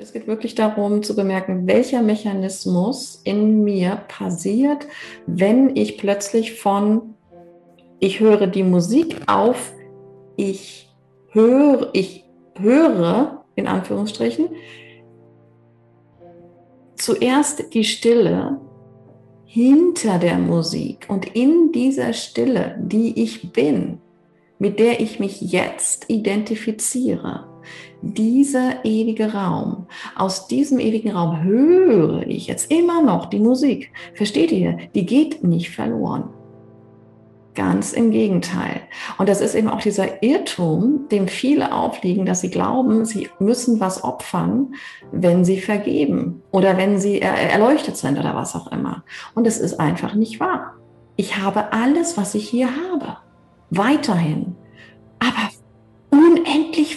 Es 0.00 0.14
geht 0.14 0.26
wirklich 0.26 0.54
darum 0.54 1.02
zu 1.02 1.14
bemerken, 1.14 1.66
welcher 1.66 2.00
Mechanismus 2.00 3.20
in 3.24 3.64
mir 3.64 4.00
passiert, 4.08 4.86
wenn 5.26 5.76
ich 5.76 5.98
plötzlich 5.98 6.58
von 6.58 7.14
ich 7.98 8.20
höre 8.20 8.46
die 8.46 8.62
Musik 8.62 9.20
auf, 9.26 9.74
ich 10.36 10.88
höre, 11.32 11.90
ich 11.92 12.24
höre, 12.58 13.44
in 13.56 13.66
Anführungsstrichen, 13.66 14.48
zuerst 16.96 17.74
die 17.74 17.84
Stille 17.84 18.58
hinter 19.44 20.18
der 20.18 20.38
Musik 20.38 21.04
und 21.10 21.36
in 21.36 21.72
dieser 21.72 22.14
Stille, 22.14 22.78
die 22.80 23.22
ich 23.22 23.52
bin, 23.52 23.98
mit 24.58 24.78
der 24.78 25.00
ich 25.00 25.20
mich 25.20 25.42
jetzt 25.42 26.08
identifiziere, 26.08 27.49
dieser 28.02 28.84
ewige 28.84 29.32
Raum, 29.32 29.86
aus 30.16 30.46
diesem 30.48 30.78
ewigen 30.78 31.10
Raum 31.12 31.42
höre 31.42 32.26
ich 32.26 32.46
jetzt 32.46 32.70
immer 32.70 33.02
noch 33.02 33.26
die 33.26 33.40
Musik. 33.40 33.92
Versteht 34.14 34.52
ihr? 34.52 34.78
Die 34.94 35.06
geht 35.06 35.44
nicht 35.44 35.70
verloren. 35.70 36.30
Ganz 37.54 37.92
im 37.92 38.10
Gegenteil. 38.12 38.80
Und 39.18 39.28
das 39.28 39.40
ist 39.40 39.54
eben 39.54 39.68
auch 39.68 39.80
dieser 39.80 40.22
Irrtum, 40.22 41.08
dem 41.10 41.26
viele 41.26 41.74
aufliegen, 41.74 42.24
dass 42.24 42.40
sie 42.40 42.50
glauben, 42.50 43.04
sie 43.04 43.28
müssen 43.40 43.80
was 43.80 44.04
opfern, 44.04 44.74
wenn 45.10 45.44
sie 45.44 45.60
vergeben 45.60 46.42
oder 46.52 46.76
wenn 46.76 47.00
sie 47.00 47.20
erleuchtet 47.20 47.96
sind 47.96 48.18
oder 48.18 48.34
was 48.36 48.54
auch 48.54 48.70
immer. 48.70 49.02
Und 49.34 49.46
es 49.46 49.58
ist 49.58 49.80
einfach 49.80 50.14
nicht 50.14 50.38
wahr. 50.38 50.74
Ich 51.16 51.38
habe 51.38 51.72
alles, 51.72 52.16
was 52.16 52.34
ich 52.34 52.48
hier 52.48 52.68
habe. 52.68 53.18
Weiterhin. 53.68 54.56
Aber 55.18 55.50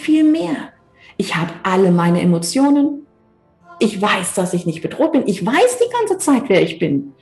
viel 0.04 0.24
mehr. 0.24 0.68
Ich 1.16 1.34
habe 1.36 1.52
alle 1.62 1.90
meine 1.90 2.20
Emotionen. 2.20 3.06
Ich 3.78 4.00
weiß, 4.00 4.34
dass 4.34 4.54
ich 4.54 4.66
nicht 4.66 4.82
bedroht 4.82 5.12
bin. 5.12 5.26
Ich 5.26 5.44
weiß 5.44 5.78
die 5.78 5.92
ganze 5.92 6.18
Zeit, 6.18 6.44
wer 6.48 6.62
ich 6.62 6.78
bin. 6.78 7.14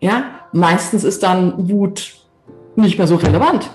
Ja, 0.00 0.40
meistens 0.52 1.04
ist 1.04 1.22
dann 1.22 1.70
Wut 1.70 2.14
nicht 2.76 2.98
mehr 2.98 3.06
so 3.06 3.16
relevant. 3.16 3.70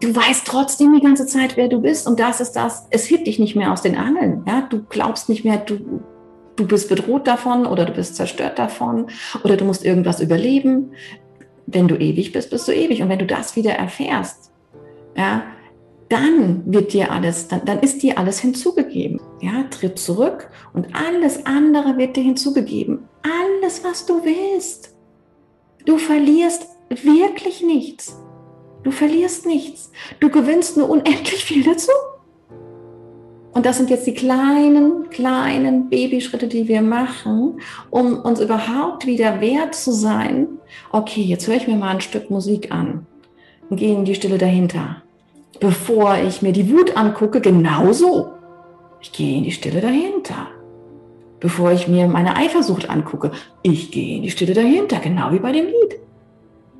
Du 0.00 0.14
weißt 0.14 0.46
trotzdem 0.46 0.92
die 0.94 1.00
ganze 1.00 1.26
Zeit, 1.26 1.56
wer 1.56 1.68
du 1.68 1.80
bist 1.80 2.08
und 2.08 2.18
das 2.18 2.40
ist 2.40 2.52
das. 2.52 2.88
Es 2.90 3.08
hebt 3.08 3.26
dich 3.28 3.38
nicht 3.38 3.54
mehr 3.54 3.72
aus 3.72 3.82
den 3.82 3.96
Angeln. 3.96 4.42
Ja? 4.46 4.62
Du 4.68 4.82
glaubst 4.88 5.28
nicht 5.28 5.44
mehr, 5.44 5.58
du, 5.58 6.02
du 6.56 6.66
bist 6.66 6.88
bedroht 6.88 7.28
davon 7.28 7.66
oder 7.66 7.84
du 7.84 7.92
bist 7.92 8.16
zerstört 8.16 8.58
davon 8.58 9.06
oder 9.44 9.56
du 9.56 9.64
musst 9.64 9.84
irgendwas 9.84 10.20
überleben. 10.20 10.92
Wenn 11.66 11.86
du 11.86 11.94
ewig 11.94 12.32
bist, 12.32 12.50
bist 12.50 12.66
du 12.66 12.72
ewig. 12.72 13.00
Und 13.00 13.10
wenn 13.10 13.20
du 13.20 13.26
das 13.26 13.54
wieder 13.54 13.74
erfährst, 13.74 14.50
ja, 15.16 15.44
dann 16.12 16.62
wird 16.66 16.92
dir 16.92 17.10
alles, 17.10 17.48
dann, 17.48 17.64
dann 17.64 17.80
ist 17.80 18.02
dir 18.02 18.18
alles 18.18 18.38
hinzugegeben. 18.40 19.18
Ja, 19.40 19.64
tritt 19.70 19.98
zurück 19.98 20.50
und 20.74 20.88
alles 20.94 21.46
andere 21.46 21.96
wird 21.96 22.16
dir 22.16 22.22
hinzugegeben. 22.22 23.08
Alles, 23.22 23.82
was 23.82 24.04
du 24.04 24.22
willst. 24.22 24.94
Du 25.86 25.96
verlierst 25.96 26.66
wirklich 26.90 27.62
nichts. 27.62 28.20
Du 28.82 28.90
verlierst 28.90 29.46
nichts. 29.46 29.90
Du 30.20 30.28
gewinnst 30.28 30.76
nur 30.76 30.90
unendlich 30.90 31.44
viel 31.44 31.64
dazu. 31.64 31.92
Und 33.54 33.64
das 33.64 33.78
sind 33.78 33.88
jetzt 33.88 34.06
die 34.06 34.14
kleinen, 34.14 35.08
kleinen 35.08 35.88
Babyschritte, 35.88 36.46
die 36.46 36.68
wir 36.68 36.82
machen, 36.82 37.60
um 37.90 38.18
uns 38.18 38.40
überhaupt 38.40 39.06
wieder 39.06 39.40
wert 39.40 39.74
zu 39.74 39.92
sein. 39.92 40.48
Okay, 40.90 41.22
jetzt 41.22 41.46
höre 41.46 41.56
ich 41.56 41.68
mir 41.68 41.76
mal 41.76 41.94
ein 41.94 42.00
Stück 42.00 42.30
Musik 42.30 42.70
an 42.70 43.06
und 43.70 43.78
gehe 43.78 43.94
in 43.94 44.04
die 44.04 44.14
Stille 44.14 44.38
dahinter. 44.38 45.02
Bevor 45.62 46.16
ich 46.16 46.42
mir 46.42 46.50
die 46.50 46.72
Wut 46.72 46.96
angucke, 46.96 47.40
genauso. 47.40 48.32
Ich 49.00 49.12
gehe 49.12 49.38
in 49.38 49.44
die 49.44 49.52
Stille 49.52 49.80
dahinter. 49.80 50.48
Bevor 51.38 51.70
ich 51.70 51.86
mir 51.86 52.08
meine 52.08 52.34
Eifersucht 52.34 52.90
angucke, 52.90 53.30
ich 53.62 53.92
gehe 53.92 54.16
in 54.16 54.24
die 54.24 54.30
Stille 54.32 54.54
dahinter, 54.54 54.98
genau 54.98 55.30
wie 55.30 55.38
bei 55.38 55.52
dem 55.52 55.66
Lied. 55.66 56.00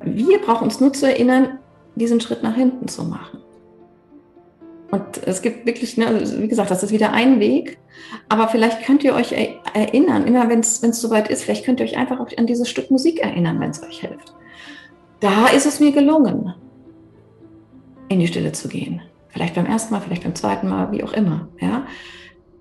Wir 0.03 0.37
brauchen 0.39 0.65
uns 0.65 0.81
nur 0.81 0.91
zu 0.91 1.07
erinnern, 1.07 1.59
diesen 1.95 2.19
Schritt 2.19 2.43
nach 2.43 2.55
hinten 2.55 2.89
zu 2.89 3.05
machen. 3.05 3.39
Und 4.91 5.25
es 5.25 5.41
gibt 5.41 5.65
wirklich, 5.65 5.95
ne, 5.95 6.21
wie 6.39 6.49
gesagt, 6.49 6.69
das 6.69 6.83
ist 6.83 6.91
wieder 6.91 7.13
ein 7.13 7.39
Weg. 7.39 7.77
Aber 8.27 8.49
vielleicht 8.49 8.83
könnt 8.83 9.05
ihr 9.05 9.15
euch 9.15 9.31
erinnern, 9.73 10.27
immer 10.27 10.49
wenn 10.49 10.59
es 10.59 10.81
soweit 10.81 11.29
ist, 11.29 11.43
vielleicht 11.43 11.63
könnt 11.63 11.79
ihr 11.79 11.85
euch 11.85 11.95
einfach 11.95 12.19
auch 12.19 12.27
an 12.37 12.47
dieses 12.47 12.67
Stück 12.67 12.91
Musik 12.91 13.21
erinnern, 13.21 13.61
wenn 13.61 13.69
es 13.69 13.81
euch 13.81 14.01
hilft. 14.01 14.33
Da 15.21 15.47
ist 15.47 15.65
es 15.65 15.79
mir 15.79 15.93
gelungen, 15.93 16.53
in 18.13 18.19
die 18.19 18.27
Stille 18.27 18.51
zu 18.51 18.67
gehen. 18.67 19.01
Vielleicht 19.29 19.55
beim 19.55 19.65
ersten 19.65 19.93
Mal, 19.93 20.01
vielleicht 20.01 20.23
beim 20.23 20.35
zweiten 20.35 20.69
Mal, 20.69 20.91
wie 20.91 21.03
auch 21.03 21.13
immer. 21.13 21.47
Ja? 21.59 21.85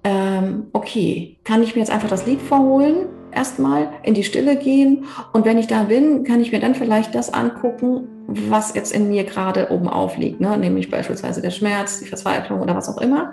Ähm, 0.05 0.65
okay, 0.73 1.37
kann 1.45 1.63
ich 1.63 1.75
mir 1.75 1.81
jetzt 1.81 1.91
einfach 1.91 2.09
das 2.09 2.27
Lied 2.27 2.41
vorholen 2.41 3.07
erstmal 3.33 3.89
in 4.03 4.15
die 4.15 4.25
Stille 4.25 4.57
gehen. 4.57 5.07
Und 5.33 5.45
wenn 5.45 5.59
ich 5.59 5.67
da 5.67 5.85
bin, 5.85 6.25
kann 6.25 6.41
ich 6.41 6.53
mir 6.53 6.61
dann 6.61 6.75
vielleicht 6.75 7.15
das 7.15 7.33
angucken, 7.33 8.09
was 8.27 8.75
jetzt 8.75 8.93
in 8.93 9.09
mir 9.09 9.25
gerade 9.25 9.71
oben 9.71 9.89
aufliegt, 9.89 10.41
ne? 10.41 10.57
nämlich 10.57 10.91
beispielsweise 10.91 11.43
der 11.43 11.51
Schmerz, 11.51 11.99
die 11.99 12.07
Verzweiflung 12.07 12.61
oder 12.61 12.77
was 12.77 12.89
auch 12.89 13.01
immer. 13.01 13.33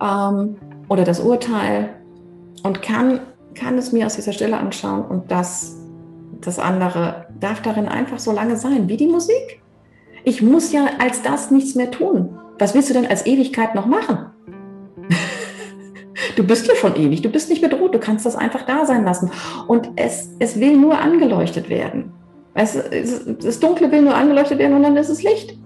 Ähm, 0.00 0.56
oder 0.88 1.04
das 1.04 1.20
Urteil. 1.20 1.90
Und 2.62 2.82
kann, 2.82 3.20
kann 3.54 3.78
es 3.78 3.92
mir 3.92 4.06
aus 4.06 4.16
dieser 4.16 4.32
Stille 4.32 4.56
anschauen 4.56 5.04
und 5.04 5.30
das, 5.30 5.76
das 6.40 6.58
andere 6.58 7.26
darf 7.38 7.62
darin 7.62 7.86
einfach 7.86 8.18
so 8.18 8.32
lange 8.32 8.56
sein, 8.56 8.88
wie 8.88 8.96
die 8.96 9.06
Musik. 9.06 9.60
Ich 10.28 10.42
muss 10.42 10.72
ja 10.72 10.88
als 10.98 11.22
das 11.22 11.52
nichts 11.52 11.76
mehr 11.76 11.92
tun. 11.92 12.36
Was 12.58 12.74
willst 12.74 12.90
du 12.90 12.94
denn 12.94 13.06
als 13.06 13.26
Ewigkeit 13.26 13.76
noch 13.76 13.86
machen? 13.86 14.32
Du 16.34 16.44
bist 16.44 16.66
hier 16.66 16.74
schon 16.74 16.96
ewig, 16.96 17.22
du 17.22 17.30
bist 17.30 17.48
nicht 17.48 17.62
bedroht, 17.62 17.94
du 17.94 18.00
kannst 18.00 18.26
das 18.26 18.34
einfach 18.34 18.66
da 18.66 18.84
sein 18.86 19.04
lassen. 19.04 19.30
Und 19.68 19.88
es, 19.94 20.30
es 20.40 20.58
will 20.58 20.76
nur 20.76 20.98
angeleuchtet 20.98 21.68
werden. 21.68 22.12
Es, 22.54 22.76
das 23.40 23.60
Dunkle 23.60 23.92
will 23.92 24.02
nur 24.02 24.16
angeleuchtet 24.16 24.58
werden 24.58 24.74
und 24.74 24.82
dann 24.82 24.96
ist 24.96 25.10
es 25.10 25.22
Licht. 25.22 25.56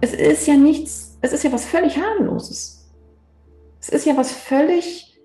Es 0.00 0.12
ist 0.12 0.48
ja 0.48 0.54
nichts, 0.54 1.18
es 1.20 1.32
ist 1.32 1.44
ja 1.44 1.52
was 1.52 1.64
völlig 1.64 1.96
harmloses. 1.96 2.90
Es 3.80 3.88
ist 3.88 4.04
ja 4.04 4.16
was 4.16 4.32
völlig 4.32 5.16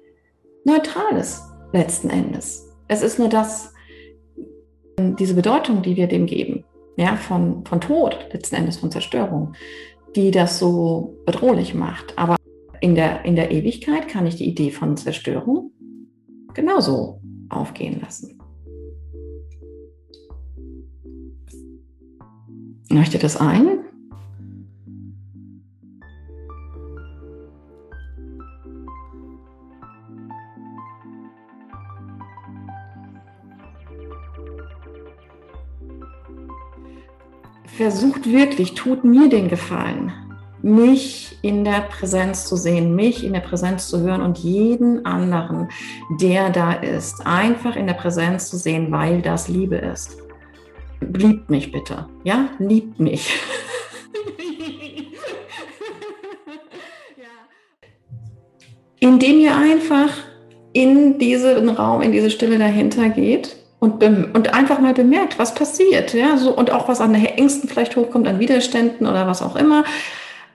Neutrales 0.65 1.41
letzten 1.73 2.11
Endes. 2.11 2.69
Es 2.87 3.01
ist 3.01 3.17
nur 3.17 3.29
das, 3.29 3.73
diese 4.99 5.33
Bedeutung, 5.33 5.81
die 5.81 5.95
wir 5.95 6.07
dem 6.07 6.27
geben, 6.27 6.63
ja, 6.97 7.15
von, 7.15 7.65
von 7.65 7.81
Tod, 7.81 8.17
letzten 8.31 8.55
Endes 8.55 8.77
von 8.77 8.91
Zerstörung, 8.91 9.53
die 10.15 10.31
das 10.31 10.59
so 10.59 11.17
bedrohlich 11.25 11.73
macht. 11.73 12.17
Aber 12.17 12.35
in 12.79 12.95
der, 12.95 13.25
in 13.25 13.35
der 13.35 13.51
Ewigkeit 13.51 14.07
kann 14.07 14.25
ich 14.25 14.35
die 14.35 14.47
Idee 14.47 14.71
von 14.71 14.97
Zerstörung 14.97 15.71
genauso 16.53 17.21
aufgehen 17.49 18.01
lassen. 18.01 18.39
Leuchtet 22.89 23.23
das 23.23 23.37
ein? 23.37 23.79
Versucht 37.81 38.31
wirklich, 38.31 38.75
tut 38.75 39.03
mir 39.03 39.27
den 39.27 39.49
Gefallen, 39.49 40.13
mich 40.61 41.39
in 41.41 41.63
der 41.63 41.81
Präsenz 41.81 42.45
zu 42.45 42.55
sehen, 42.55 42.95
mich 42.95 43.23
in 43.23 43.33
der 43.33 43.39
Präsenz 43.39 43.87
zu 43.87 44.01
hören 44.01 44.21
und 44.21 44.37
jeden 44.37 45.03
anderen, 45.03 45.67
der 46.19 46.51
da 46.51 46.73
ist, 46.73 47.25
einfach 47.25 47.75
in 47.75 47.87
der 47.87 47.95
Präsenz 47.95 48.51
zu 48.51 48.57
sehen, 48.57 48.91
weil 48.91 49.23
das 49.23 49.47
Liebe 49.47 49.77
ist. 49.77 50.15
Liebt 50.99 51.49
mich 51.49 51.71
bitte, 51.71 52.05
ja, 52.23 52.49
liebt 52.59 52.99
mich. 52.99 53.33
Indem 58.99 59.39
ihr 59.39 59.57
einfach 59.57 60.11
in 60.71 61.17
diesen 61.17 61.67
Raum, 61.67 62.03
in 62.03 62.11
diese 62.11 62.29
Stille 62.29 62.59
dahinter 62.59 63.09
geht 63.09 63.55
und, 63.81 64.01
und 64.01 64.53
einfach 64.53 64.79
mal 64.79 64.93
bemerkt, 64.93 65.37
was 65.37 65.53
passiert, 65.53 66.13
ja, 66.13 66.37
so 66.37 66.55
und 66.55 66.71
auch 66.71 66.87
was 66.87 67.01
an 67.01 67.13
Ängsten 67.13 67.67
vielleicht 67.67 67.97
hochkommt, 67.97 68.27
an 68.27 68.39
Widerständen 68.39 69.05
oder 69.05 69.27
was 69.27 69.41
auch 69.41 69.57
immer 69.57 69.83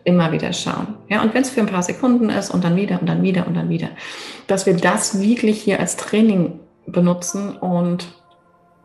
immer 0.04 0.32
wieder 0.32 0.54
schauen. 0.54 0.96
Ja, 1.10 1.22
und 1.22 1.34
wenn 1.34 1.42
es 1.42 1.50
für 1.50 1.62
ein 1.62 1.66
paar 1.66 1.84
Sekunden 1.84 2.30
ist 2.30 2.52
und 2.52 2.64
dann 2.64 2.76
wieder 2.76 3.02
und 3.02 3.08
dann 3.08 3.24
wieder 3.24 3.48
und 3.48 3.56
dann 3.56 3.70
wieder, 3.70 3.90
dass 4.48 4.66
wir 4.66 4.76
das 4.76 5.20
wirklich 5.20 5.62
hier 5.62 5.80
als 5.80 5.98
Training 5.98 6.60
benutzen 6.86 7.58
und 7.58 8.08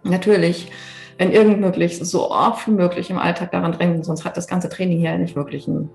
natürlich, 0.02 0.72
wenn 1.20 1.32
irgend 1.32 1.60
möglich, 1.60 1.98
so 1.98 2.30
oft 2.30 2.66
wie 2.66 2.70
möglich 2.70 3.10
im 3.10 3.18
Alltag 3.18 3.50
daran 3.50 3.72
drängen, 3.72 4.02
sonst 4.02 4.24
hat 4.24 4.38
das 4.38 4.46
ganze 4.46 4.70
Training 4.70 5.00
hier 5.00 5.18
nicht 5.18 5.36
wirklich 5.36 5.68
einen 5.68 5.90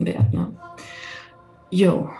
Wert. 0.00 0.34
Ne? 0.34 0.48
Jo. 1.70 2.10